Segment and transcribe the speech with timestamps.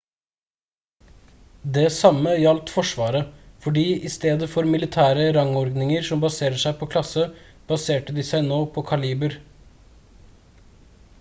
[1.73, 3.27] det samme gjaldt forsvaret
[3.65, 7.25] fordi i stedet for militære rangordninger som baserer seg på klasse
[7.73, 9.37] baserte de seg nå på kaliber